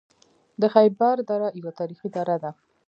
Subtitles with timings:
[0.61, 2.51] د خیبر دره یوه تاریخي لاره ده